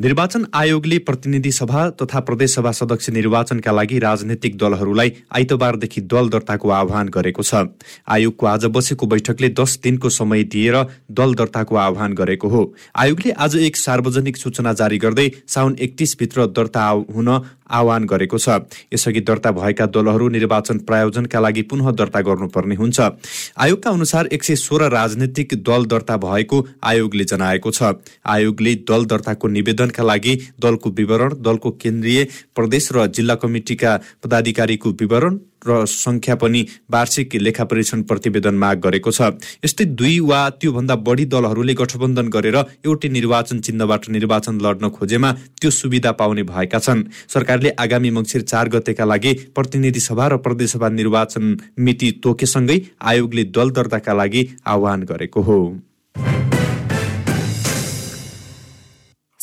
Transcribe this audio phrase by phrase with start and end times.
[0.00, 7.08] निर्वाचन आयोगले प्रतिनिधि सभा तथा प्रदेशसभा सदस्य निर्वाचनका लागि राजनैतिक दलहरूलाई आइतबारदेखि दल दर्ताको आह्वान
[7.08, 7.64] गरेको छ।
[8.08, 10.76] आयोगको आज बसेको बैठकले दस दिनको समय दिएर
[11.10, 12.60] दल दर्ताको आह्वान गरेको हो।
[12.96, 16.84] आयोगले आज एक सार्वजनिक सूचना जारी गर्दै साउन एकतिसभित्र दर्ता
[17.16, 17.28] हुन
[17.70, 18.48] आह्वान गरेको छ।
[18.92, 23.00] यसअघि दर्ता भएका दलहरू निर्वाचन प्रायोजनका लागि पुनः दर्ता गर्नुपर्ने हुन्छ।
[23.58, 27.92] आयोगका अनुसार एक सय सोह्र राजनैतिक दल दर्ता भएको आयोगले जनाएको छ।
[28.26, 32.24] आयोगले दल दर्ताको निवेदनका लागि दलको विवरण दलको केन्द्रीय
[32.54, 36.60] प्रदेश र जिल्ला कमिटिका पदाधिकारीको विवरण र संख्या पनि
[36.90, 42.56] वार्षिक लेखा परीक्षण प्रतिवेदन माग गरेको छ। यस्तै दुई वा त्योभन्दा बढी दलहरूले गठबन्धन गरेर
[42.84, 48.68] एउटै निर्वाचन चिन्हबाट निर्वाचन लड्न खोजेमा त्यो सुविधा पाउने भएका छन्। सरकारले आगामी मङ्सिर चार
[48.68, 55.40] गतेका लागि प्रतिनिधि सभा र प्रदेशसभा निर्वाचन मिति तोकेसँगै आयोगले दल दर्ताका लागि आह्वान गरेको
[55.42, 55.58] हो।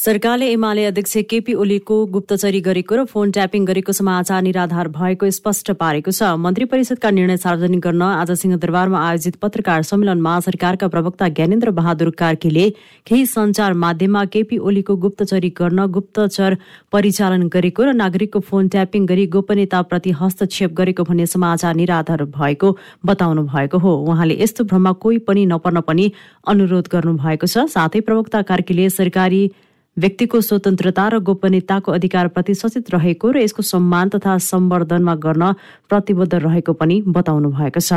[0.03, 5.71] सरकारले एमाले अध्यक्ष केपी ओलीको गुप्तचरी गरेको र फोन ट्यापिङ गरेको समाचार निराधार भएको स्पष्ट
[5.79, 11.71] पारेको छ। मन्त्री परिषदका निर्णय सार्वजनिक गर्न आज सिंहदरबारमा आयोजित पत्रकार सम्मेलनमा सरकारका प्रवक्ता ज्ञानेन्द्र
[11.79, 12.69] बहादुर कार्कीले
[13.07, 16.57] केही संचार माध्यममा केपी ओलीको गुप्तचरी गर्न गुप्तचर
[16.91, 23.49] परिचालन गरेको र नागरिकको फोन ट्यापिङ गरी गोपनीयताप्रति हस्तक्षेप गरेको भन्ने समाचार निराधार भएको बताउनु
[23.55, 26.11] भएको हो। उहाँले यस्तो भ्रममा कोही पनि नपर्न पनि
[26.45, 29.43] अनुरोध गर्नु भएको छ। साथै प्रवक्ता कार्कीले सरकारी
[29.97, 35.53] व्यक्तिको स्वतन्त्रता र गोपनीयताको अधिकारप्रति सचेत रहेको र यसको सम्मान तथा सम्वर्धनमा गर्न
[35.89, 37.93] प्रतिबद्ध रहेको पनि बताउनु भएको छ।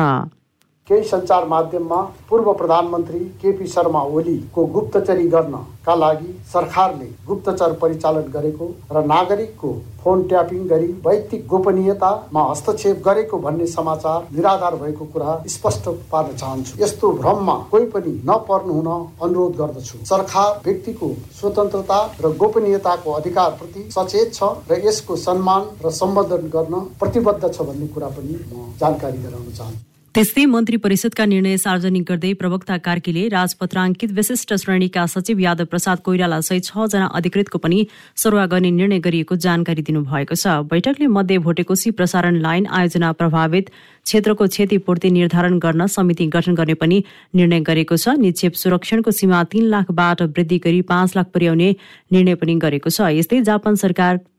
[0.88, 8.68] केही सञ्चार माध्यममा पूर्व प्रधानमन्त्री केपी शर्मा ओलीको गुप्तचरी गर्नका लागि सरकारले गुप्तचर परिचालन गरेको
[8.92, 15.88] र नागरिकको फोन ट्यापिङ गरी वैयक्तिक गोपनीयतामा हस्तक्षेप गरेको भन्ने समाचार निराधार भएको कुरा स्पष्ट
[16.12, 18.88] पार्न चाहन्छु। यस्तो भ्रममा कोही पनि नपर्नु हुन
[19.22, 26.48] अनुरोध गर्दछु। सरकार व्यक्तिको स्वतन्त्रता र गोपनीयताको अधिकारप्रति सचेत छ र यसको सम्मान र सम्बोधन
[26.54, 32.04] गर्न प्रतिबद्ध छ भन्ने कुरा पनि म जानकारी गराउन चाहन्छु। त्यस्तै मन्त्री परिषदका निर्णय सार्वजनिक
[32.10, 37.80] गर्दै प्रवक्ता कार्कीले राजपत्राङ्कित विशिष्ट श्रेणीका सचिव यादव प्रसाद कोइराला सहित छजना अधिकृतको पनि
[38.22, 43.68] सरुवा गर्ने निर्णय गरिएको जानकारी दिनुभएको छ। बैठकले मध्य भोटेकोसी प्रसारण लाइन आयोजना प्रभावित
[44.06, 47.02] क्षेत्रको क्षतिपूर्ति निर्धारण गर्न समिति गठन गर्ने पनि
[47.34, 51.68] निर्णय गरेको छ। निक्षेप सुरक्षणको सीमा तीन लाखबाट वृद्धि गरी पाँच लाख पुर्याउने
[52.12, 53.82] निर्णय पनि गरेको छ। यस्तै जापान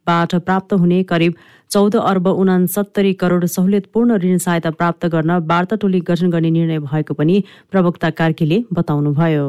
[0.07, 1.33] सरकारबाट प्राप्त हुने करिब
[1.71, 7.13] चौध अर्ब उनासत्तरी करोड सहुलियतपूर्ण ऋण सहायता प्राप्त गर्न वार्ता टोली गठन गर्ने निर्णय भएको
[7.13, 9.47] पनि प्रवक्ता कार्कीले बताउनुभयो।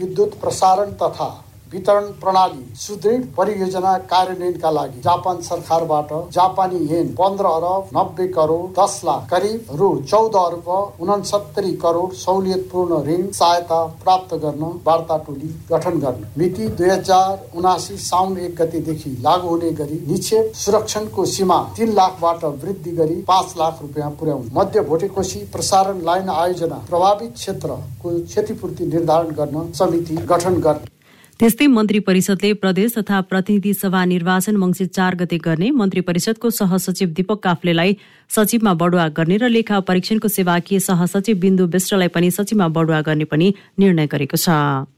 [0.00, 1.43] विद्युत प्रसारण तथा
[1.74, 9.00] वितरण प्रणाली सुदृढ परियोजना कार्यान्वयनका लागि जापान सरकारबाट जापानी येन पन्ध्र अरब नब्बे करोड दस
[9.04, 10.68] लाख करिब रु चौध अर्ब
[11.02, 17.96] उनसत्तरी करोड सहुलियतपूर्ण ऋण सहायता प्राप्त गर्न वार्ता टोली गठन गर्न। मिति दुई हजार उनासी
[18.00, 23.78] साउन एक गतेदेखि लागू हुने गरी निक्षेप सुरक्षणको सीमा तीन लाखबाट वृद्धि गरी पाँच लाख
[23.82, 30.92] रुपियाँ पुर्याउनु। मध्य भोटेकोसी प्रसारण लाइन आयोजना प्रभावित क्षेत्रको क्षतिपूर्ति निर्धारण गर्न समिति गठन गर्न।
[31.40, 37.08] त्यस्तै मन्त्री परिषदले प्रदेश तथा प्रतिनिधि सभा निर्वाचन मङ्सिर चार गते गर्ने मन्त्री परिषदको सहसचिव
[37.16, 37.96] दीपक काफ्लेलाई
[38.30, 43.54] सचिवमा बढुवा गर्ने र लेखा परीक्षणको सेवाकीय सहसचिव बिन्दु विष्टलाई पनि सचिवमा बढुवा गर्ने पनि
[43.78, 44.93] निर्णय गरेको छ।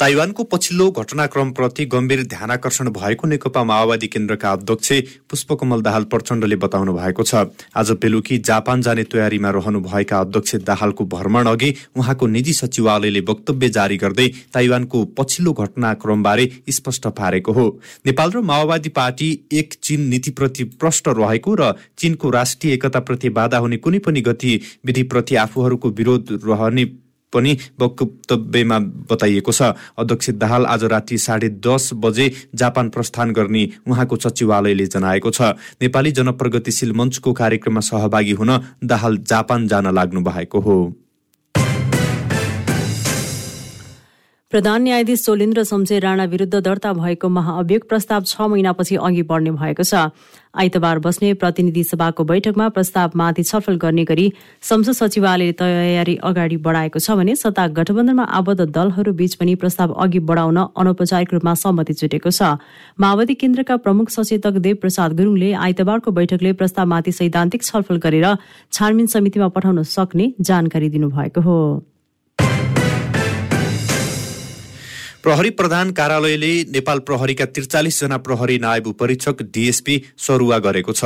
[0.00, 4.92] ताइवानको पछिल्लो घटनाक्रमप्रति गम्भीर ध्यानकर्षण भएको नेकपा माओवादी केन्द्रका अध्यक्ष
[5.30, 11.46] पुष्पकमल दाहाल प्रचण्डले बताउनु भएको छ। आज बेलुकी जापान जाने तयारीमा रहनुभएका अध्यक्ष दाहालको भ्रमण
[11.46, 17.66] अघि उहाँको निजी सचिवालयले वक्तव्य जारी गर्दै ताइवानको पछिल्लो घटनाक्रमबारे स्पष्ट पारेको हो।
[18.06, 23.76] नेपाल र माओवादी पार्टी एक चीन नीतिप्रति प्रष्ट रहेको र चीनको राष्ट्रिय एकताप्रति बाधा हुने
[23.78, 26.84] कुनै पनि गतिविधिप्रति आफूहरूको विरोध रहने
[27.32, 28.78] पनि वक्तव्यमा
[29.10, 29.62] बताइएको छ।
[29.98, 35.42] अध्यक्ष दाहाल आज राति साढे दस बजे जापान प्रस्थान गर्ने उहाँको सचिवालयले जनाएको छ।
[35.82, 41.05] नेपाली जनप्रगतिशील मञ्चको कार्यक्रममा सहभागी हुन दाहाल जापान जान लाग्नु भएको हो।
[44.52, 49.82] प्रधान न्यायाधीश सोलेन्द्र शमशेर राणा विरुद्ध दर्ता भएको महाअभियोग प्रस्ताव छ महिनापछि अघि बढ्ने भएको
[49.82, 49.94] छ।
[50.54, 54.26] आइतबार बस्ने प्रतिनिधि सभाको बैठकमा प्रस्तावमाथि छलफल गर्ने गरी
[54.62, 60.18] संसद सचिवालयले तयारी अगाडि बढाएको छ भने सत्ता गठबन्धनमा आबद्ध दलहरू बीच पनि प्रस्ताव अघि
[60.30, 62.54] बढाउन अनौपचारिक रूपमा सहमति जुटेको छ।
[63.02, 68.30] माओवादी केन्द्रका प्रमुख सचेतक देव प्रसाद गुरुङले आइतबारको बैठकले प्रस्तावमाथि सैद्धान्तिक छलफल गरेर
[68.72, 71.58] छानबिन समितिमा पठाउन सक्ने जानकारी दिनुभएको हो।
[75.26, 81.04] प्रहरी प्रधान कार्यालयले नेपाल प्रहरीका त्रिचालिसजना प्रहरी नायब परीक्षक डिएसपी सरुवा गरेको छ।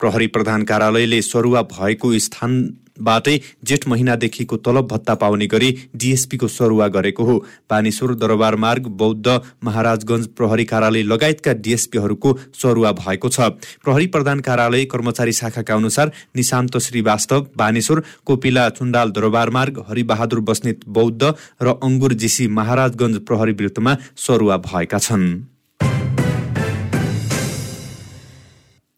[0.00, 2.54] प्रहरी प्रधान कार्यालयले सरुवा भएको स्थान
[3.00, 7.38] बाटै जेठ महिनादेखिको तलब भत्ता पाउने गरी डिएसपीको सरुवा गरेको हो।
[7.70, 13.40] पानीश्वर दरबार मार्ग बौद्ध महाराजगंज प्रहरी कार्यालय लगायतका डिएसपीहरूको सरुवा भएको छ।
[13.84, 20.88] प्रहरी प्रधान कार्यालय कर्मचारी शाखाका अनुसार निशान्त श्रीवास्तव बानेश्वर कोपिला चुण्डाल दरबार मार्ग हरिबहादुर बस्नेत
[20.88, 25.49] बौद्ध र अङ्गुर जीसी महाराजगंज प्रहरी वृत्तमा सरुवा भएका छन्।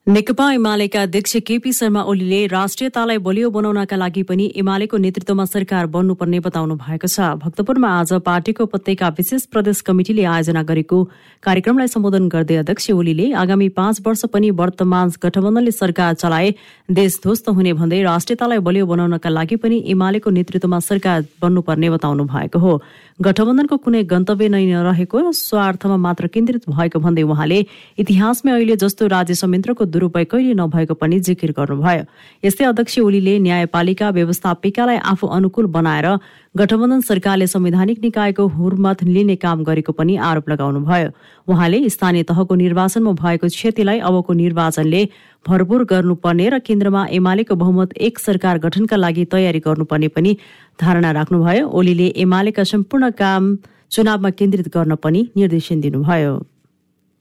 [0.06, 6.40] नेकपा एमालेका अध्यक्ष केपी शर्मा ओलीले राष्ट्रियतालाई बलियो बनाउनका लागि पनि एमालेको नेतृत्वमा सरकार बन्नुपर्ने
[6.42, 10.98] बताउनु भएको छ। भक्तपुरमा आज पार्टीको उपत्यका विशेष प्रदेश कमिटिले आयोजना गरेको
[11.42, 16.50] कार्यक्रमलाई सम्बोधन गर्दै अध्यक्ष ओलीले आगामी पाँच वर्ष पनि वर्तमान गठबन्धनले सरकार चलाए
[16.90, 22.58] देश ध्वस्त हुने भन्दै राष्ट्रियतालाई बलियो बनाउनका लागि पनि एमालेको नेतृत्वमा सरकार बन्नुपर्ने बताउनु भएको
[22.58, 22.74] हो।
[23.20, 27.58] गठबन्धनको कुनै गन्तव्य नै नरहेको स्वार्थमा मात्र केन्द्रित भएको भन्दै उहाँले
[28.00, 32.04] इतिहासमै अहिले जस्तो राज्य संयन्त्रको दुरूपयोग कहिले नभएको पनि जिकिर गर्नुभयो।
[32.44, 36.06] यस्तै अध्यक्ष ओलीले न्यायपालिका व्यवस्थापिकालाई आफू अनुकूल बनाएर
[36.54, 41.08] गठबन्धन सरकारले संवैधानिक निकायको हुर्मत लिने काम गरेको पनि आरोप लगाउनुभयो।
[41.48, 45.02] उहाँले स्थानीय तहको निर्वाचनमा भएको क्षतिलाई अबको निर्वाचनले
[45.48, 50.36] भरपूर गर्नुपर्ने र केन्द्रमा एमालेको बहुमत एक सरकार गठनका लागि तयारी गर्नुपर्ने पनि
[50.76, 53.42] धारणा राख्नुभयो। ओलीले एमालेका सम्पूर्ण काम
[53.88, 56.32] चुनावमा केन्द्रित गर्न पनि निर्देशन दिनुभयो।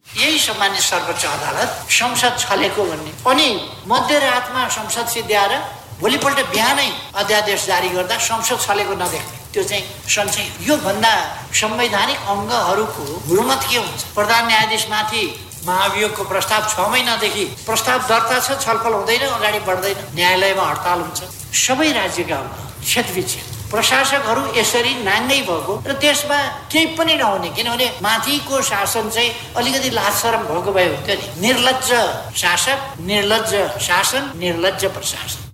[0.05, 3.49] यही सामान्य सर्वोच्च अदालत संसद छलेको भन्ने अनि
[3.87, 5.53] मध्यरातमा संसद सिद्ध्याएर
[6.01, 6.89] भोलिपल्ट बिहानै
[7.21, 9.83] अध्यादेश जारी गर्दा संसद छलेको नदेख्ने त्यो चाहिँ
[10.15, 11.13] सन्चै योभन्दा
[11.61, 14.01] संवैधानिक अङ्गहरूको हुर्मत के हुन्छ?
[14.17, 15.23] प्रधान न्यायाधीशमाथि
[15.67, 21.19] महाभियोगको प्रस्ताव छ महिनादेखि प्रस्ताव दर्ता छलफल हुँदैन अगाडि बढ्दैन न्यायालयमा हडताल हुन्छ।
[21.65, 22.39] सबै राज्यका
[22.81, 26.39] क्षेत्रविक्षेत्र प्रशासकहरू यसरी नाङ्गै भएको र त्यसमा
[26.71, 31.93] केही पनि नहुने किनभने माथिको शासन चाहिँ अलिकति लाजसरम भएको भए हुन्थ्यो नि। निर्लज
[32.41, 32.79] शासक
[33.11, 33.53] निर्लज
[33.87, 35.50] शासन निर्लज प्रशासन।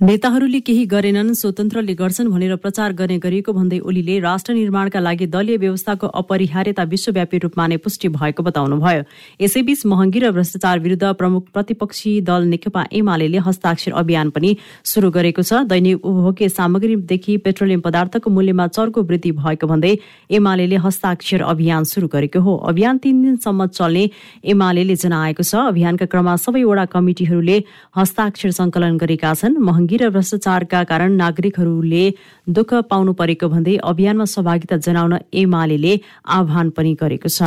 [0.00, 5.56] नेताहरूले केही गरेनन् स्वतन्त्रले गर्छन् भनेर प्रचार गर्ने गरिएको भन्दै ओलीले राष्ट्र निर्माणका लागि दलीय
[5.60, 9.02] व्यवस्थाको अपरिहार्यता विश्वव्यापी रूपमा नै पुष्टि भएको बताउनुभयो।
[9.44, 14.56] यसैबीच महँगी र भ्रष्टाचार विरूद्ध प्रमुख प्रतिपक्षी दल नेकपा एमाले हस्ताक्षर अभियान पनि
[14.88, 19.92] शुरू गरेको छ। दैनिक उपभोग्य सामग्रीदेखि पेट्रोलियम पदार्थको मूल्यमा चर्को वृद्धि भएको भन्दै
[20.32, 24.08] एमाले हस्ताक्षर अभियान शुरू गरेको हो। अभियान तीन दिनसम्म चल्ने
[24.48, 27.62] एमाले जनाएको छ। अभियानका क्रममा सबैवटा कमिटिहरूले
[28.00, 32.04] हस्ताक्षर संकलन गरेका छन्। महँगी र भ्रष्टाचारका कारण नागरिकहरूले
[32.46, 35.92] दुःख पाउनु परेको भन्दै अभियानमा सहभागिता जनाउन एमाले
[36.28, 37.42] आह्वान पनि गरेको छ।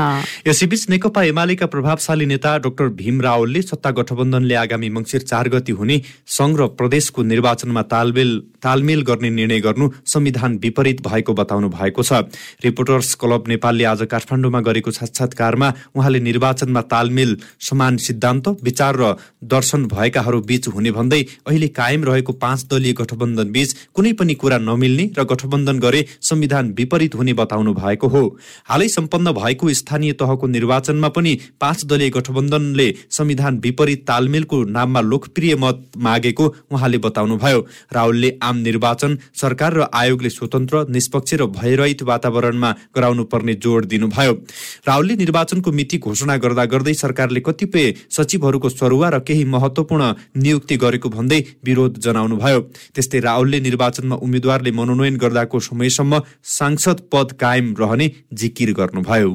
[0.48, 6.02] यसैबीच नेकपा एमालेका प्रभावशाली नेता डाक्टर भीम रावलले सत्ता गठबन्धनले आगामी मङ्सिर चार गति हुने
[6.28, 8.32] संघ र प्रदेशको निर्वाचनमा तालमेल
[8.64, 12.28] तालमेल गर्ने निर्णय गर्नु संविधान विपरीत भएको बताउनु भएको छ।
[12.64, 19.86] रिपोर्टर्स क्लब नेपालले आज काठमाडौँमा गरेको साक्षात्कारमा उहाँले निर्वाचनमा तालमेल समान सिद्धान्त विचार र दर्शन
[19.88, 25.06] भएकाहरू बीच हुने भन्दै अहिले कायम रहेको पाँच दलीय गठबन्धन बीच कुनै पनि कुरा नमिल्ने
[25.18, 28.24] र गठबन्धन गरे संविधान विपरीत हुने बताउनु भएको हो।
[28.66, 35.56] हालै सम्पन्न भएको स्थानीय तहको निर्वाचनमा पनि पाँच दलीय गठबन्धनले संविधान विपरीत तालमेलको नाममा लोकप्रिय
[35.56, 37.60] मत मागेको उहाँले बताउनुभयो।
[37.94, 44.34] राहुलले आम निर्वाचन सरकार र आयोगले स्वतन्त्र निष्पक्ष र भयरहित वातावरणमा गराउनु पर्ने जोड दिनुभयो।
[44.88, 51.10] राहुलले निर्वाचनको मिति घोषणा गर्दा गर्दै सरकारले कतिपय सचिवहरूको सरुवा र केही महत्वपूर्ण नियुक्ति गरेको
[51.10, 52.60] भन्दै विरोध जनाउनु बताउनुभयो
[52.96, 59.32] त्यस्तै राहुलले निर्वाचनमा उम्मेद्वारले मनोनयन गर्दाको समयसम्म सांसद पद कायम रहने जिकिर गर्नुभयो।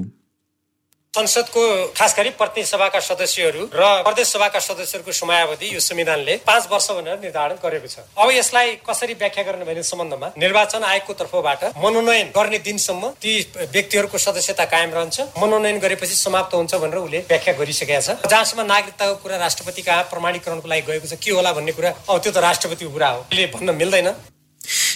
[1.14, 1.62] संसदको
[1.96, 7.18] खास गरी प्रतिनिधि सभाका सदस्यहरू र प्रदेश सभाका सदस्यहरूको समयावधि यो संविधानले पाँच वर्ष भनेर
[7.20, 12.58] निर्धारण गरेको छ। अब यसलाई कसरी व्याख्या गर्ने भन्ने सम्बन्धमा निर्वाचन आयोगको तर्फबाट मनोनयन गर्ने
[12.60, 18.28] दिनसम्म ती व्यक्तिहरूको सदस्यता कायम रहन्छ मनोनयन गरेपछि समाप्त हुन्छ भनेर उसले व्याख्या गरिसकेका छ।
[18.28, 22.32] जहाँसम्म नागरिकताको कुरा राष्ट्रपति कहाँ प्रमाणीकरणको लागि गएको छ के होला भन्ने कुरा अब त्यो
[22.32, 23.20] त राष्ट्रपतिको कुरा हो।
[23.56, 24.14] भन्न मिल्दैन।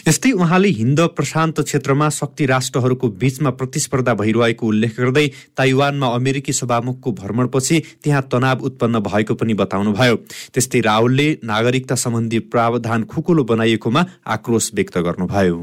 [0.09, 5.27] यस्तै उहाँले हिन्द प्रशान्त क्षेत्रमा शक्ति राष्ट्रहरूको बीचमा प्रतिस्पर्धा भइरहेको उल्लेख गर्दै
[5.57, 10.17] ताइवानमा अमेरिकी सभामुखको भ्रमणपछि त्यहाँ तनाव उत्पन्न भएको पनि बताउनुभयो।
[10.55, 15.57] त्यस्तै राहुलले नागरिकता सम्बन्धी प्रावधान खुकुलो बनाइएकोमा आक्रोश व्यक्त गर्नुभयो।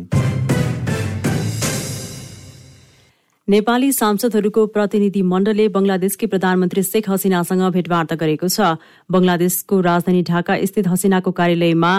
[3.48, 8.78] नेपाली सांसदहरूको प्रतिनिधि मण्डलले बंगलादेशकी प्रधानमन्त्री शेख हसिनासँग भेटवार्ता गरेको छ।
[9.10, 11.94] बंगलादेशको राजधानी ढाका स्थित हसिनाको कार्यालयमा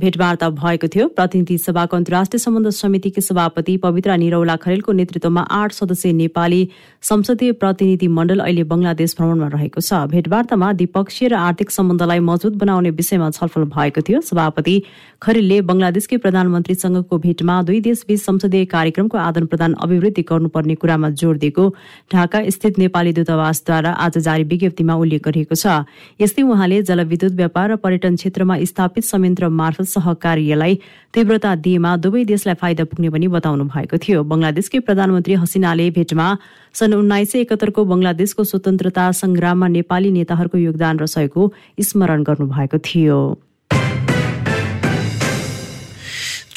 [0.00, 6.12] भेटवार्ता भएको थियो। प्रतिनिधि सभाको अन्तर्राष्ट्रिय सम्बन्ध समितिकी सभापति पवित्र निरौला खरेलको नेतृत्वमा आठ सदस्यीय
[6.14, 6.60] नेपाली
[7.02, 12.90] संसदीय प्रतिनिधि मण्डल अहिले बंगलादेश भ्रमणमा रहेको छ। भेटवार्तामा द्विपक्षीय र आर्थिक सम्बन्धलाई मजबुत बनाउने
[12.92, 14.74] विषयमा छलफल भएको थियो। सभापति
[15.22, 21.68] खरेलले बंगलादेशकै प्रधानमन्त्रीसँगको भेटमा दुई देशबीच संसदीय कार्यक्रमको आदान प्रदान अभिवृद्धि गर्नुपर्ने कुरामा जोड़ दिएको
[22.12, 25.84] ढाका स्थित नेपाली दूतावासद्वारा आज जारी विज्ञप्तिमा उल्लेख गरिएको छ।
[26.20, 30.74] यस्तै उहाँले जलविद्युत व्यापार र पर्यटन क्षेत्रमा स्थापित संयन्त्र मार्फत सहकार्यलाई
[31.14, 36.26] तीव्रता दिएमा दुवै देशलाई फाइदा पुग्ने पनि बताउनु भएको थियो। बंगलादेशकै प्रधानमन्त्री हसिनाले भेटमा
[36.74, 43.20] सन् उन्नाइस सय एकहत्तरको बंगलादेशको स्वतन्त्रता संग्राममा नेपाली नेताहरूको योगदान र सहयोगको स्मरण गर्नुभएको थियो।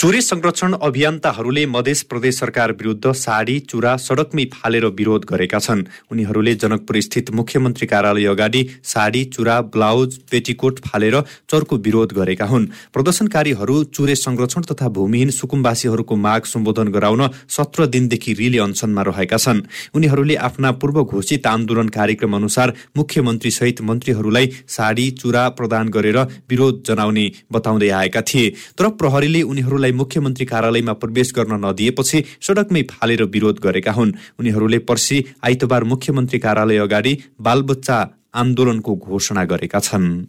[0.04, 6.54] चोरी संरक्षण अभियन्ताहरूले मध्य प्रदेश सरकार विरुद्ध साडी चुरा सडकमै फालेर विरोध गरेका छन्। उनीहरूले
[6.56, 11.16] जनकपुर स्थित मुख्यमन्त्री कार्यालय अगाडि साडी चुरा ब्लाउज पेटिकोट फालेर
[11.50, 18.34] चर्को विरोध गरेका हुन्। प्रदर्शनकारीहरू चुरे संरक्षण तथा भूमिहीन सुकुम्बासीहरूको माग सम्बोधन गराउन सत्र दिनदेखि
[18.34, 19.64] रिले अनसनमा रहेका छन्।
[19.96, 26.20] उनीहरूले आफ्ना पूर्व घोषित आन्दोलन कार्यक्रम अनुसार मुख्यमन्त्री सहित मन्त्रीहरूलाई साडी चुरा प्रदान गरेर
[26.52, 29.52] विरोध जनाउने बताउँदै आएका थिए। तर प्रहरीले
[29.94, 36.40] उनीहरूलाई मुख्यमन्त्री कार्यालयमा प्रवेश गर्न नदिएपछि सडकमै फालेर विरोध गरेका हुन्। उनीहरूले पर्सि आइतबार मुख्यमन्त्री
[36.40, 37.98] कार्यालय अगाडि बालबच्चा
[38.34, 40.26] आन्दोलनको घोषणा गरेका छन्।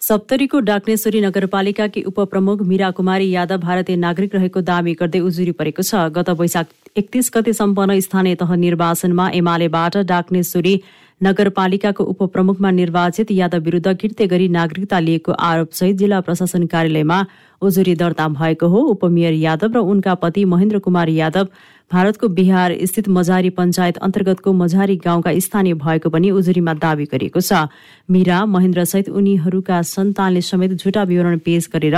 [0.00, 6.14] सप्तरीको डाक्नेश्वरी नगरपालिकाकी उपप्रमुख मीरा कुमारी यादव भारतीय नागरिक रहेको दावी गर्दै उजुरी परेको छ।
[6.14, 10.74] गत वैशाख एकतिस गते सम्पन्न स्थानीय तह निर्वाचनमा एमालेबाट डाक्नेश्वरी
[11.20, 17.24] नगरपालिकाको उपप्रमुखमा निर्वाचित यादव विरूद्ध कृत्य गरी नागरिकता लिएको आरोपसहित जिल्ला प्रशासन कार्यालयमा
[17.62, 21.48] उजुरी दर्ता भएको हो। उपमेयर यादव र उनका पति महेन्द्र कुमार यादव
[21.90, 27.64] भारतको बिहार स्थित मजारी पञ्चायत अन्तर्गतको मझारी गाउँका स्थानीय भएको पनि उजुरीमा दावी गरिएको छ।
[28.10, 31.96] मीरा महेन्द्र सहित उनीहरूका सन्तानले समेत झुटा विवरण पेश गरेर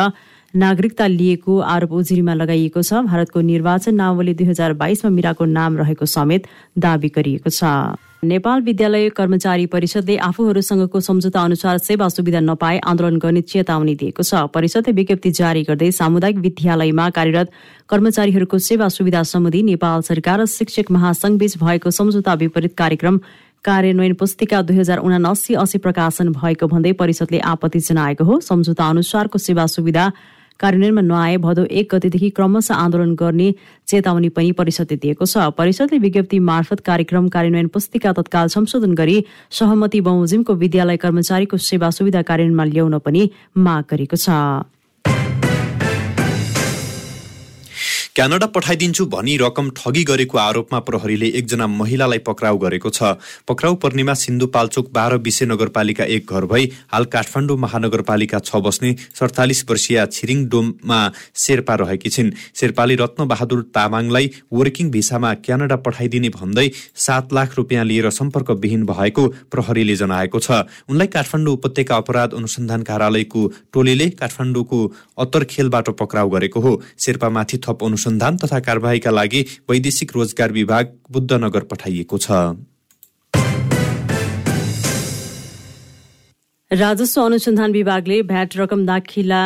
[0.55, 6.07] नागरिकता लिएको आरोप उजुरीमा लगाइएको छ। भारतको निर्वाचन नावली दुई हजार बाइसमा मिराको नाम रहेको
[6.07, 6.47] समेत
[6.79, 13.41] दावी गरिएको छ। नेपाल विद्यालय कर्मचारी परिषदले आफूहरूसँगको सम्झौता अनुसार सेवा सुविधा नपाए आन्दोलन गर्ने
[13.43, 17.51] चेतावनी दिएको छ। परिषदले विज्ञप्ति जारी गर्दै सामुदायिक विद्यालयमा कार्यरत
[17.89, 23.21] कर्मचारीहरूको सेवा सुविधा सम्बन्धी नेपाल सरकार र शिक्षक महासंघबीच भएको सम्झौता विपरीत कार्यक्रम
[23.65, 29.39] कार्यान्वयन पुस्तिका दुई हजार उनासी अस्सी प्रकाशन भएको भन्दै परिषदले आपत्ति जनाएको हो। सम्झौता अनुसारको
[29.39, 30.11] सेवा सुविधा
[30.61, 33.49] कार्यान्वयनमा नआए भदौ एक गतेदेखि क्रमशः आन्दोलन गर्ने
[33.89, 39.17] चेतावनी पनि परिषदले दिएको छ। परिषदले विज्ञप्ति मार्फत कार्यक्रम कार्यान्वयन पुस्तिका तत्काल संशोधन गरी
[39.51, 44.29] सहमति बमोजिमको विद्यालय कर्मचारीको सेवा सुविधा कार्यान्वयनमा ल्याउन पनि माग गरेको छ।
[48.19, 53.15] क्यानाडा पठाइदिन्छु भनी रकम ठगी गरेको आरोपमा प्रहरीले एकजना महिलालाई पक्राउ गरेको छ।
[53.47, 59.63] पक्राउ पर्नेमा सिन्धुपाल्चोक बाह्र विषय नगरपालिका एक घर भई हाल काठमाडौँ महानगरपालिका छ बस्ने सडतालिस
[59.71, 60.99] वर्षीय छिरिङ डोममा
[61.43, 66.67] शेर्पा रहेकी छिन्। शेर्पाले रत्नबहादुर तामाङलाई वर्किङ भिसामा क्यानाडा पठाइदिने भन्दै
[67.07, 73.47] सात लाख रुपियाँ लिएर सम्पर्कविहीन भएको प्रहरीले जनाएको छ। उनलाई काठमाडौँ उपत्यका अपराध अनुसन्धान कार्यालयको
[73.73, 74.83] टोलीले काठमाडौँको
[75.23, 81.63] अत्तरखेलबाट पक्राउ गरेको हो। शेर्पामाथि थप अनुसन्धान अनुसन्धान तथा कारवाहीका लागि वैदेशिक रोजगार विभाग बुद्धनगर
[81.69, 82.57] पठाइएको छ।
[86.71, 89.43] राजस्व अनुसन्धान विभागले भ्याट रकम दाखिला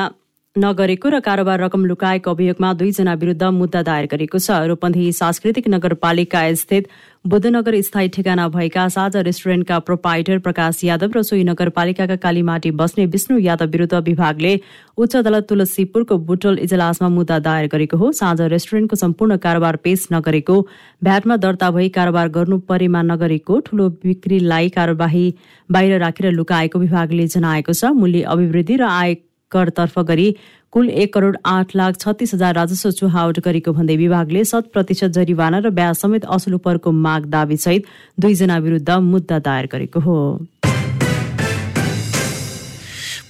[0.57, 6.43] नगरेको र कारोबार रकम लुकाएको अभियोगमा दुईजना विरूद्ध मुद्दा दायर गरेको छ। रूपन्देही सांस्कृतिक नगरपालिका
[6.55, 6.89] स्थित
[7.25, 13.39] बुद्धनगर स्थायी ठेगाना भएका साझा रेस्टुरेन्टका प्रोपाइटर प्रकाश यादव र सोही नगरपालिकाका कालीमाटी बस्ने विष्णु
[13.39, 14.59] यादव विरूद्ध विभागले
[14.99, 20.61] उच्च अदालत तुलसीपुरको बुटोल इजलासमा मुद्दा दायर गरेको हो। साझा रेस्टुरेन्टको सम्पूर्ण कारोबार पेश नगरेको
[21.03, 25.27] भ्याटमा दर्ता भई कारोबार गर्नु परेमा नगरेको ठूलो बिक्रीलाई कार्यवाही
[25.71, 29.15] बाहिर राखेर लुकाएको विभागले जनाएको छ। मूल्य अभिवृद्धि र आय
[29.53, 30.29] करतर्फ गरी
[30.73, 35.59] कुल एक करोड आठ लाख छत्तीस हजार राजस्व चुहावट गरेको भन्दै विभागले शत प्रतिशत जरिवाना
[35.59, 40.17] र ब्याज समेत असुल उपरको माग दावीसहित दुईजना विरूद्ध मुद्दा दायर गरेको हो।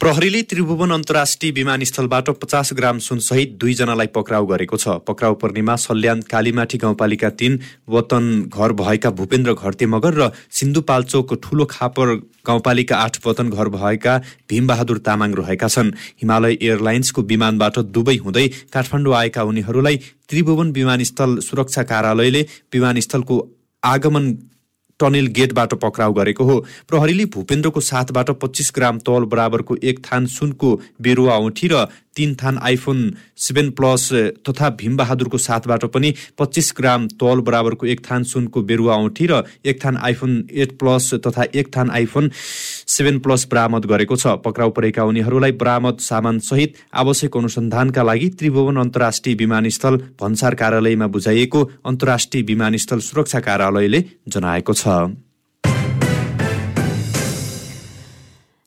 [0.02, 6.78] प्रहरीले त्रिभुवन अन्तर्राष्ट्रिय विमानस्थलबाट पचास ग्राम सुनसहित दुईजनालाई पक्राउ गरेको छ। पक्राउ पर्नेमा सल्यान कालीमाटी
[6.78, 13.50] गाउँपालिका तीन वतन घर भएका भूपेन्द्र घरते मगर र सिन्धुपाल्चोक ठूलो खापर गाउँपालिका आठ वतन
[13.50, 14.18] घर भएका
[14.50, 19.96] भीमबहादुर तामाङ रहेका छन्। हिमालय एयरलाइन्सको विमानबाट दुबई हुँदै काठमाडौँ आएका उनीहरूलाई
[20.28, 23.36] त्रिभुवन विमानस्थल सुरक्षा कार्यालयले विमानस्थलको
[23.82, 24.26] आगमन
[25.02, 30.70] टनेल गेटबाट पक्राउ गरेको हो। प्रहरीले भूपेन्द्रको साथबाट पच्चिस ग्राम तौल बराबरको एक थान सुनको
[31.00, 32.98] बेरुवा औठी र तीन थान आइफोन
[33.38, 34.08] सेभेन प्लस
[34.48, 39.84] तथा भीमबहादुरको साथबाट पनि पच्चिस ग्राम तौल बराबरको एक थान सुनको बेरुवा औठी र एक
[39.84, 42.30] थान आइफोन एट प्लस तथा एक थान आइफोन
[42.92, 48.76] सेभेन प्लस बरामद गरेको छ। पक्राउ परेका उनीहरूलाई बरामद सामान सहित आवश्यक अनुसन्धानका लागि त्रिभुवन
[48.78, 54.84] अन्तर्राष्ट्रिय विमानस्थल भन्सार कार्यालयमा बुझाइएको अन्तर्राष्ट्रिय विमानस्थल सुरक्षा कार्यालयले जनाएको छ।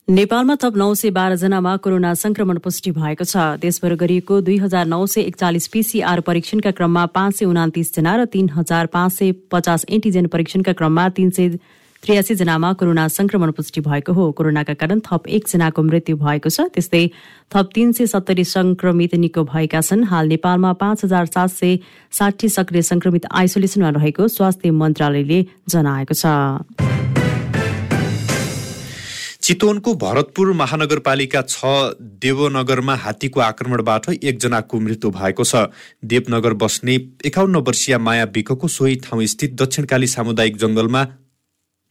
[0.08, 5.06] नेपालमा थप नौ सय बाह्रजनामा कोरोना संक्रमण पुष्टि भएको छ। देशभर गरिएको दुई हजार नौ
[5.06, 10.26] सय एकचालिस पीसीआर परीक्षणका क्रममा पाँच सय उनातिसजना र तीन हजार पाँच सय पचास एन्टिजेन
[10.30, 11.58] परीक्षणका क्रममा तीन सय
[12.06, 17.02] त्रियासी जनामा कोरोना संक्रमण पुष्टि भएको हो। कोरोनाका कारण थप एकजनाको मृत्यु भएको छ। त्यस्तै
[17.50, 21.78] थप तीन सय सत्तरी संक्रमित निको भएका छन्। हाल नेपालमा पाँच हजार सात सय
[22.14, 26.30] साठी सक्रिय संक्रमित आइसोलेसनमा रहेको स्वास्थ्य मन्त्रालयले जनाएको छ।
[29.42, 31.58] चितवनको भरतपुर महानगरपालिका छ
[32.22, 35.74] देवनगरमा हात्तीको आक्रमणबाट एकजनाको मृत्यु भएको छ।
[36.06, 36.94] देवनगर बस्ने
[37.26, 41.06] एकाउन्न वर्षीय माया विकको सोही ठाउँ स्थित दक्षिणकाली सामुदायिक जंगलमा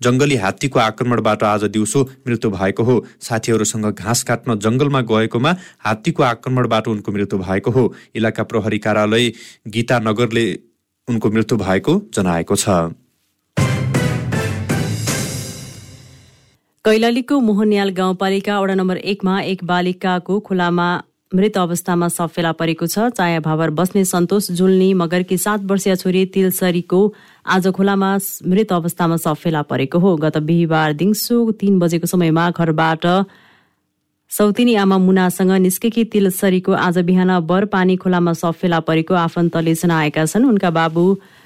[0.02, 6.88] जंगली हात्तीको आक्रमणबाट आज दिउँसो मृत्यु भएको हो। साथीहरूसँग घाँस काट्न जंगलमा गएकोमा हात्तीको आक्रमणबाट
[6.88, 9.32] उनको मृत्यु भएको हो। इलाका प्रहरी कार्यालय
[9.68, 10.46] गीतानगरले
[11.08, 12.68] उनको मृत्यु भएको जनाएको छ।
[16.86, 20.90] कैलालीको मोहनयाल गाउँपालिका वडा नम्बर एकमा एक बालिकाको खुलामा
[21.36, 26.26] मृत अवस्थामा सब फेला परेको छ। चाया भावर बस्ने सन्तोष जुल्नी मगरकी सात वर्षीय छोरी
[26.32, 27.00] तिलसरीको
[27.46, 28.12] आज खोलामा
[28.48, 33.06] मृत अवस्थामा सब फेला परेको हो। गत बिहिबार दिउँसो तीन बजेको समयमा घरबाट
[34.32, 40.26] सौतिनी आमा मुनासँग निस्केकी तिलसरीको आज बिहान बर पानी खोलामा सब फेला परेको आफन्तले जनाएका
[40.26, 41.04] छन्। उनका बाबु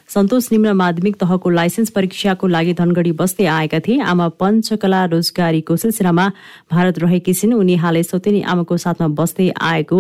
[0.10, 6.26] सन्तोष निम्न माध्यमिक तहको लाइसेन्स परीक्षाको लागि धनगढी बस्दै आएका थिए। आमा पञ्चकला रोजगारीको सिलसिलामा
[6.72, 10.00] भारत रहेकी छिन्। उनी हालै सौतेनी आमाको साथमा बस्दै आएको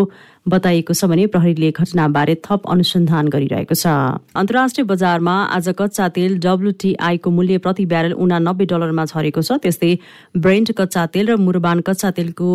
[0.49, 3.87] बताइएको छ भने प्रहरीले घटनाबारे थप अनुसन्धान गरिरहेको छ।
[4.33, 9.91] अन्तर्राष्ट्रिय बजारमा आज कच्चा तेल डब्लुटीआईको मूल्य प्रति ब्यारेल उनानब्बे डलरमा झरेको छ। त्यस्तै
[10.37, 12.49] ब्रेन्ड कच्चा तेल र मुरबान कच्चा तेलको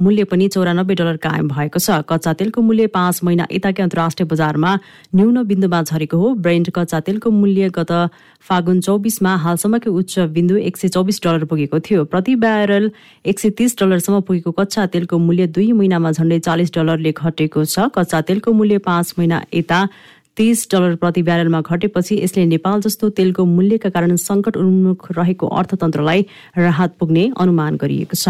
[0.00, 4.70] मूल्य पनि चौरानब्बे डलर कायम भएको छ। कच्चा तेलको मूल्य पाँच महिना यताकै अन्तर्राष्ट्रिय बजारमा
[5.14, 7.92] न्यून बिन्दुमा झरेको हो। ब्रेन्ड कच्चा तेलको मूल्य गत
[8.46, 12.90] फागुन चौबिसमा हालसम्मकै उच्च बिन्दु एक सय चौबिस डलर पुगेको थियो। प्रति ब्यारल
[13.26, 17.88] एक सय तीस डलरसम्म पुगेको कच्चा तेलको मूल्य दुई महिनामा झण्डै चालिस डलरले घटेको छ।
[17.94, 19.88] कच्चा तेलको मूल्य पाँच महिना यता
[20.36, 26.26] तीस डलर प्रति ब्यारेलमा घटेपछि यसले नेपाल जस्तो तेलको मूल्यका कारण संकट उन्मुख रहेको अर्थतन्त्रलाई
[26.58, 28.28] राहत पुग्ने अनुमान गरिएको छ।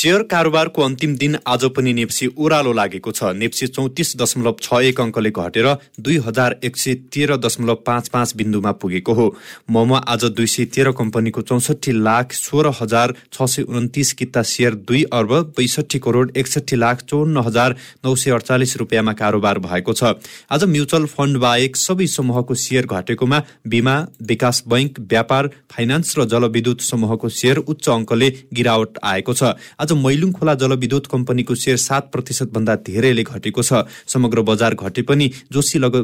[0.00, 5.00] सेयर कारोबारको अन्तिम दिन आज पनि नेप्सी ओह्रालो लागेको छ। नेप्सी चौतिस दशमलव छ एक
[5.00, 5.66] अङ्कले घटेर
[6.00, 9.26] दुई हजार एक सय तेह्र दशमलव पाँच पाँच बिन्दुमा पुगेको हो।
[9.68, 14.74] मोमो आज दुई सय तेह्र कम्पनीको चौसठी लाख सोह्र हजार छ सय उन्तिस किता सेयर
[14.88, 20.14] दुई अर्ब बैसठी करोड एकसठी लाख चौन्न हजार नौ सय अडचालिस रुपियाँमा कारोबार भएको छ।
[20.48, 23.98] आज म्युचुअल फन्ड बाहेक सबै समूहको सेयर घटेकोमा बिमा
[24.32, 29.54] विकास बैङ्क व्यापार फाइनान्स र जलविद्युत समूहको सेयर उच्च अङ्कले गिरावट आएको छ।
[29.96, 35.30] मैलुङ खोला जलविद्युत कम्पनीको सेयर सात प्रतिशत भन्दा धेरैले घटेको छ। समग्र बजार घटे पनि
[35.52, 35.94] जोशी लग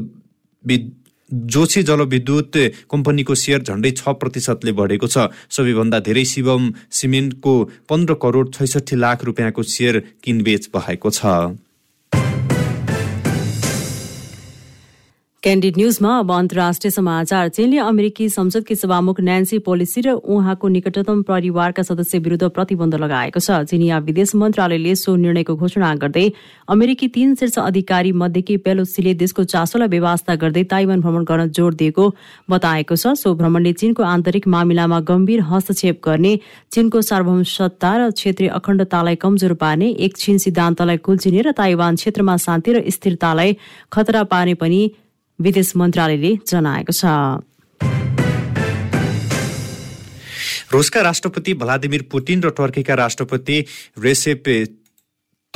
[1.30, 2.56] जोशी जलविद्युत
[2.90, 7.54] कम्पनीको सेयर झण्डै छ प्रतिशतले बढेको छ। सबैभन्दा धेरै शिवम सिमेन्टको
[7.90, 11.65] पन्ध्र करोड छैसठी लाख रुपियाँको सेयर किनबेच भएको छ।
[15.46, 21.82] क्यान्डिड न्यूजमा अब अन्तर्राष्ट्रिय समाचार। चीनले अमेरिकी संसदकी सभामुख न्यान्सी पोलिसी र उहाँको निकटतम परिवारका
[21.82, 26.26] सदस्य विरूद्ध प्रतिबन्ध लगाएको छ। चिनिया विदेश मन्त्रालयले सो निर्णयको घोषणा गर्दै
[26.68, 32.10] अमेरिकी तीन शीर्ष अधिकारी मध्येकी पेलोसीले देशको चासोलाई व्यवस्था गर्दै ताइवान भ्रमण गर्न जोड़ दिएको
[32.50, 36.34] बताएको छ। सो भ्रमणले चीनको आन्तरिक मामिलामा गम्भीर हस्तक्षेप गर्ने
[36.74, 42.36] चीनको सार्वभौम सत्ता र क्षेत्रीय अखण्डतालाई कमजोर पार्ने एक चीन सिद्धान्तलाई कुल्चिने र ताइवान क्षेत्रमा
[42.50, 43.56] शान्ति र स्थिरतालाई
[43.94, 44.84] खतरा पार्ने पनि
[45.40, 47.04] विदेश मन्त्रालयले जनाएको छ।
[50.72, 53.64] रुसका राष्ट्रपति भ्लादिमिर पुटिन र टर्कीका राष्ट्रपति
[53.98, 54.42] रेसेप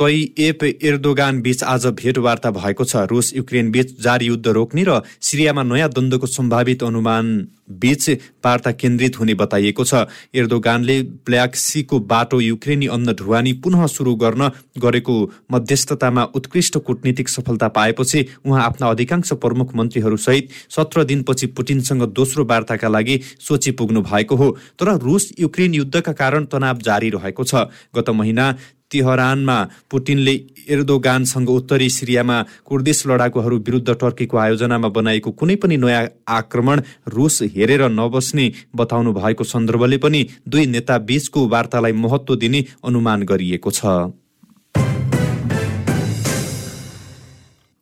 [0.01, 5.63] तैएप एर्दोगान बीच आज भेटवार्ता भएको छ। रुस युक्रेन बीच जारी युद्ध रोक्ने र सिरियामा
[5.63, 7.27] नयाँ द्वन्द्वको सम्भावित अनुमान
[7.71, 8.09] बीच
[8.45, 14.49] वार्ता केन्द्रित हुने बताइएको छ। एर्दोगानले ब्ल्याक सीको बाटो युक्रेनी अन्न ढुवानी पुनः सुरु गर्न
[14.79, 15.15] गरेको
[15.51, 22.87] मध्यस्थतामा उत्कृष्ट कूटनीतिक सफलता पाएपछि उहाँ आफ्ना अधिकांश प्रमुख मन्त्रीहरूसहित सत्र दिनपछि पुटिनसँग दोस्रो वार्ताका
[22.89, 28.09] लागि सोची पुग्नु भएको हो। तर रुस युक्रेन युद्धका कारण तनाव जारी रहेको छ। गत
[28.11, 28.53] महिना
[28.91, 29.57] तेहरानमा
[29.91, 30.33] पुटिनले
[30.69, 37.83] एर्दोगानसँग उत्तरी सिरियामा कुर्दिस लडाकुहरू विरुद्ध टर्कीको आयोजनामा बनाएको कुनै पनि नयाँ आक्रमण रुस हेरेर
[37.91, 43.85] नबस्ने बताउनु भएको सन्दर्भले पनि दुई नेता बीचको वार्तालाई महत्व दिने अनुमान गरिएको छ।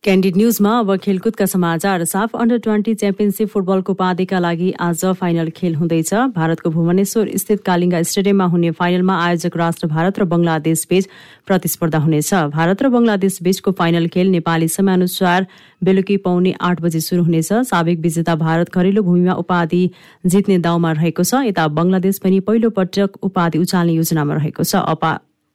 [0.03, 5.75] क्यान्डिड न्यूजमा अब खेलकुदका समाचार साफ। अन्डर ट्वेन्टी च्याम्पियनसिप फुटबलको पाँदेका लागि आज फाइनल खेल
[5.75, 11.07] हुँदैछ। भारतको भुवनेश्वर स्थित कालिङ्गा स्टेडियममा हुने फाइनलमा आयोजक राष्ट्र भारत र बंगलादेश बीच
[11.47, 15.47] प्रतिस्पर्धा हुनेछ। भारत र बंगलादेश बीचको फाइनल खेल नेपाली समयअनुसार
[15.83, 19.83] बेलुकी पाउने आठ बजे शुरू हुनेछ। साबिक विजेता भारत घरेलु भूमिमा उपाधि
[20.25, 24.75] जित्ने दाउमा रहेको छ। यता बंगलादेश पनि पहिलो पटक उपाधि उचाल्ने योजनामा रहेको छ।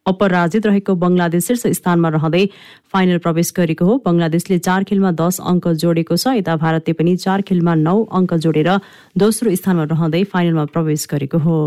[0.06, 2.44] अपराजित रहेको बङ्गलादेश शीर्ष स्थानमा रहँदै
[2.92, 7.42] फाइनल प्रवेश गरेको हो। बङ्गलादेशले चार खेलमा दस अङ्क जोडेको छ। यता भारतले पनि चार
[7.42, 8.68] खेलमा नौ अङ्क जोडेर
[9.16, 11.58] दोस्रो स्थानमा रहँदै फाइनलमा प्रवेश गरेको हो।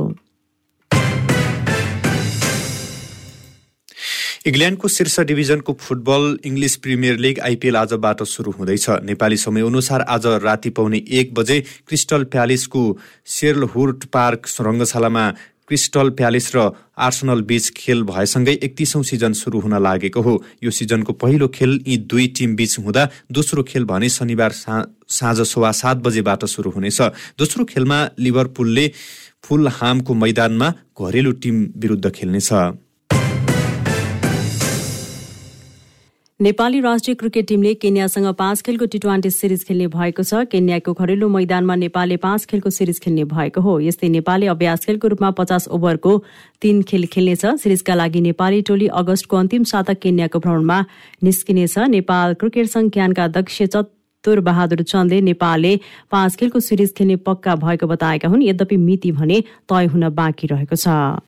[4.48, 10.26] इङ्ल्यान्डको शीर्ष डिभिजनको football English Premier League I P L आजबाट सुरु हुँदैछ। नेपाली समय अनुसार आज
[10.46, 12.88] राति पाउने एक बजे क्रिस्टल प्यालेसको
[13.36, 15.26] सेरलहुर्ट पार्क रङ्गशालामा
[15.68, 21.14] क्रिस्टल प्यालेस र आर्सनल बीच खेल भएसँगै एकतिसौँ सिजन सुरु हुन लागेको हो। यो सिजनको
[21.14, 26.46] पहिलो खेल यी दुई टिम बीच हुँदा दोस्रो खेल भने शनिबार साँझ सोवा सात बजेबाट
[26.48, 27.02] सुरु हुनेछ।
[27.38, 28.88] दोस्रो खेलमा लिभरपुलले
[29.44, 32.50] फुल हामको मैदानमा घरेलु टिम विरुद्ध खेल्नेछ।
[36.40, 41.30] नेपाली राष्ट्रिय क्रिकेट टिमले केन्यासँग पाँच खेलको टी ट्वेन्टी सिरिज खेल्ने भएको छ। केन्याको घरेलु
[41.30, 46.14] मैदानमा नेपालले पाँच खेलको सिरिज खेल्ने भएको हो। यस्तै नेपालले अभ्यास खेलको रूपमा पचास ओभरको
[46.62, 50.78] तीन खेल खेल्नेछ। सिरिजका लागि नेपाली टोली अगस्तको अन्तिम साता केन्याको भ्रमणमा
[51.24, 55.80] निस्किनेछ। नेपाल क्रिकेट संज्ञानका अध्यक्ष चतुर बहादुर चन्दले नेपालले
[56.12, 60.76] पाँच खेलको सिरिज खेल्ने पक्का भएको बताएका हुन्। यद्यपि मिति भने तय हुन बाँकी रहेको
[60.76, 61.18] छ।